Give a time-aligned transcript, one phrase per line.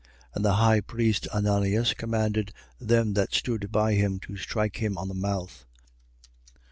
[0.29, 0.29] 23:2.
[0.35, 5.07] And the high priest, Ananias, commanded them that stood by him to strike him on
[5.07, 5.67] the mouth.